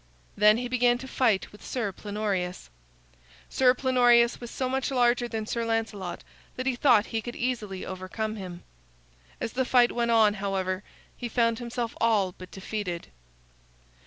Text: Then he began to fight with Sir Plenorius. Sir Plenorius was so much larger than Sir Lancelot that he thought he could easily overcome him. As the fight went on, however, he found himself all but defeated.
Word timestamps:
Then 0.35 0.57
he 0.57 0.67
began 0.67 0.97
to 0.97 1.07
fight 1.07 1.51
with 1.51 1.63
Sir 1.63 1.91
Plenorius. 1.91 2.71
Sir 3.51 3.75
Plenorius 3.75 4.41
was 4.41 4.49
so 4.49 4.67
much 4.67 4.89
larger 4.89 5.27
than 5.27 5.45
Sir 5.45 5.63
Lancelot 5.63 6.23
that 6.55 6.65
he 6.65 6.75
thought 6.75 7.05
he 7.13 7.21
could 7.21 7.35
easily 7.35 7.85
overcome 7.85 8.35
him. 8.35 8.63
As 9.39 9.53
the 9.53 9.63
fight 9.63 9.91
went 9.91 10.09
on, 10.09 10.33
however, 10.33 10.81
he 11.15 11.29
found 11.29 11.59
himself 11.59 11.95
all 12.01 12.31
but 12.31 12.49
defeated. 12.49 13.09